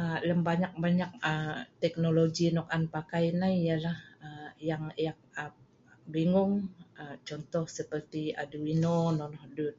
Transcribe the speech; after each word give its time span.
Aaa 0.00 0.18
lem 0.26 0.40
banyak-banyak 0.48 1.10
aaa 1.30 1.56
teknologi 1.82 2.46
nok 2.50 2.68
an 2.76 2.82
pakai 2.94 3.24
nai 3.40 3.56
ialah 3.66 3.98
aaa 4.26 4.48
yang 4.68 4.84
ek 5.06 5.18
am 5.42 5.54
bingung 6.14 6.54
aaa 7.02 7.16
contoh 7.28 7.64
seperti 7.76 8.22
adovino 8.42 8.94
nonoh 9.18 9.42
'dut 9.56 9.76